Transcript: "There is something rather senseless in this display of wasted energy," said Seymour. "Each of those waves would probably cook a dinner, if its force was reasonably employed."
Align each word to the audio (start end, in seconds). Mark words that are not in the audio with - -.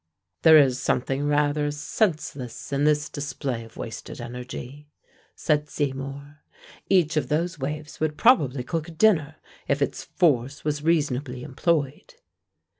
"There 0.41 0.57
is 0.57 0.79
something 0.81 1.27
rather 1.27 1.69
senseless 1.69 2.73
in 2.73 2.85
this 2.85 3.07
display 3.07 3.63
of 3.63 3.77
wasted 3.77 4.19
energy," 4.19 4.89
said 5.35 5.69
Seymour. 5.69 6.39
"Each 6.89 7.17
of 7.17 7.29
those 7.29 7.59
waves 7.59 7.99
would 7.99 8.17
probably 8.17 8.63
cook 8.63 8.87
a 8.87 8.91
dinner, 8.93 9.35
if 9.67 9.79
its 9.79 10.03
force 10.05 10.65
was 10.65 10.81
reasonably 10.81 11.43
employed." 11.43 12.15